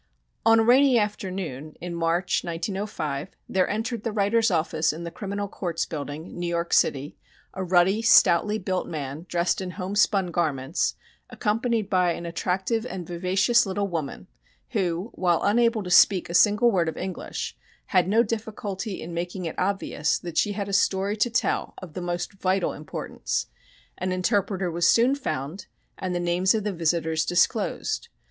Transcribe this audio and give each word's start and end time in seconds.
On 0.47 0.59
a 0.59 0.63
rainy 0.63 0.97
afternoon 0.97 1.75
in 1.79 1.93
March, 1.93 2.43
1905, 2.43 3.35
there 3.47 3.69
entered 3.69 4.03
the 4.03 4.11
writer's 4.11 4.49
office 4.49 4.91
in 4.91 5.03
the 5.03 5.11
Criminal 5.11 5.47
Courts 5.47 5.85
Building, 5.85 6.39
New 6.39 6.47
York 6.47 6.73
City, 6.73 7.19
a 7.53 7.63
ruddy, 7.63 8.01
stoutly 8.01 8.57
built 8.57 8.87
man, 8.87 9.27
dressed 9.29 9.61
in 9.61 9.69
homespun 9.77 10.31
garments, 10.31 10.95
accompanied 11.29 11.87
by 11.87 12.13
an 12.13 12.25
attractive 12.25 12.83
and 12.87 13.05
vivacious 13.05 13.67
little 13.67 13.87
woman, 13.87 14.25
who, 14.69 15.11
while 15.13 15.43
unable 15.43 15.83
to 15.83 15.91
speak 15.91 16.31
a 16.31 16.33
single 16.33 16.71
word 16.71 16.89
of 16.89 16.97
English, 16.97 17.55
had 17.85 18.07
no 18.07 18.23
difficulty 18.23 18.99
in 18.99 19.13
making 19.13 19.45
it 19.45 19.53
obvious 19.59 20.17
that 20.17 20.35
she 20.35 20.53
had 20.53 20.67
a 20.67 20.73
story 20.73 21.15
to 21.15 21.29
tell 21.29 21.75
of 21.77 21.93
the 21.93 22.01
most 22.01 22.33
vital 22.33 22.73
importance. 22.73 23.45
An 23.99 24.11
interpreter 24.11 24.71
was 24.71 24.89
soon 24.89 25.13
found 25.13 25.67
and 25.95 26.15
the 26.15 26.19
names 26.19 26.55
of 26.55 26.63
the 26.63 26.73
visitors 26.73 27.23
disclosed. 27.23 28.09